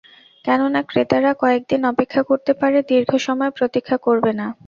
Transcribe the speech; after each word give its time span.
কেননা 0.45 0.81
ক্রেতারা 0.83 1.31
কয়েক 1.33 1.61
দিন 1.69 1.81
অপেক্ষা 1.85 2.21
করতে 2.23 2.51
পারে, 2.53 2.77
দীর্ঘ 2.89 3.11
সময় 3.27 3.51
প্রতীক্ষা 3.57 3.97
করবে 3.97 4.31
না। 4.39 4.47